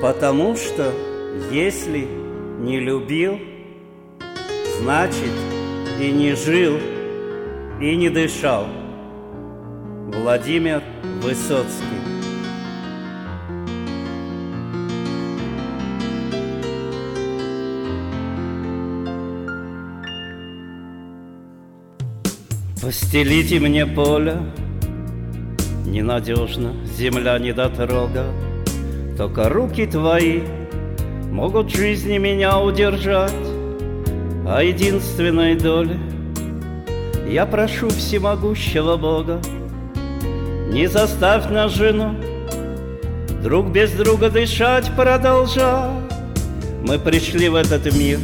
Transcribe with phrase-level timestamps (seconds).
[0.00, 0.92] Потому что
[1.50, 2.06] если
[2.60, 3.38] не любил,
[4.80, 5.32] значит
[6.00, 6.78] и не жил,
[7.80, 8.66] и не дышал.
[10.06, 10.82] Владимир
[11.20, 11.84] Высоцкий.
[22.80, 24.38] Постелите мне поле,
[25.84, 28.26] ненадежно, земля недотрога,
[29.18, 30.42] Только руки твои
[31.32, 33.34] могут жизни меня удержать,
[34.46, 35.98] А единственной доли
[37.28, 39.40] я прошу всемогущего Бога,
[40.70, 42.14] Не заставь нас жену
[43.42, 45.90] друг без друга дышать продолжать.
[46.86, 48.20] Мы пришли в этот мир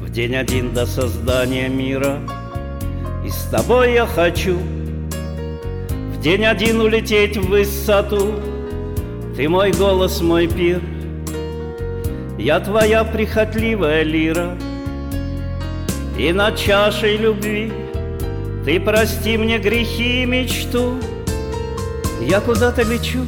[0.00, 2.18] в день один до создания мира—
[3.24, 4.56] и с тобой я хочу
[6.14, 8.53] В день один улететь в высоту
[9.36, 10.80] Ты мой голос, мой пир.
[12.38, 14.56] Я твоя прихотливая лира.
[16.16, 17.72] И над чашей любви
[18.64, 20.94] Ты прости мне грехи и мечту.
[22.20, 23.26] Я куда-то лечу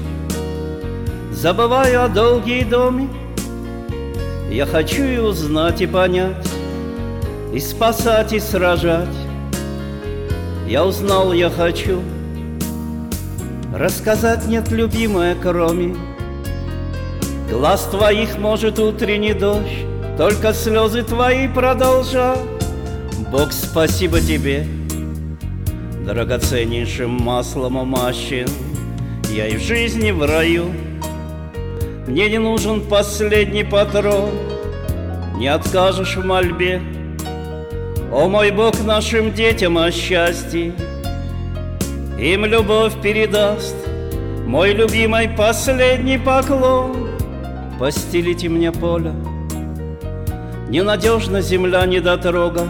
[1.32, 3.08] Забываю о долгие доме.
[4.48, 6.48] Я хочу и узнать, и понять
[7.52, 9.08] И спасать, и сражать.
[10.68, 12.00] Я узнал, я хочу
[13.76, 15.94] Рассказать нет, любимая, кроме
[17.50, 19.84] Глаз твоих может утренний дождь
[20.16, 22.38] Только слезы твои продолжать
[23.30, 24.66] Бог, спасибо тебе
[26.06, 28.48] Драгоценнейшим маслом умащен
[29.30, 30.72] Я и в жизни в раю.
[32.06, 34.30] Мне не нужен последний патрон.
[35.36, 36.80] Не откажешь в мольбе.
[38.10, 40.72] О мой Бог нашим детям о счастье,
[42.18, 43.76] Им любовь передаст
[44.46, 47.10] Мой любимый последний поклон.
[47.78, 49.12] Постелите мне поле,
[50.70, 52.68] Ненадежна земля недотрога,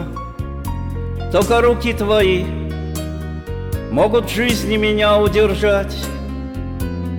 [1.31, 2.44] Только руки твои
[3.93, 5.97] Могут жизни меня удержать,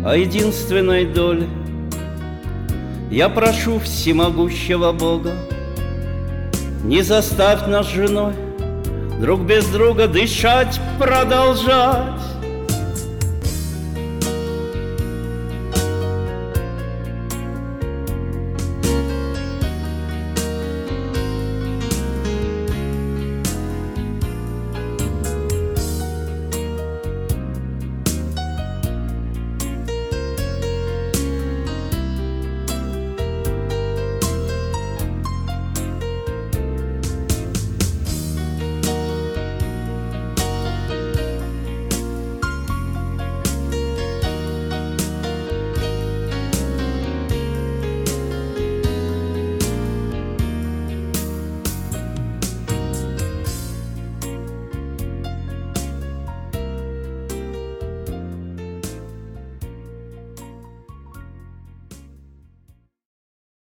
[0.06, 1.48] А единственной доли
[3.10, 5.32] Я прошу всемогущего Бога,
[6.84, 8.34] не заставь нас женой
[9.20, 12.22] Друг без друга дышать продолжать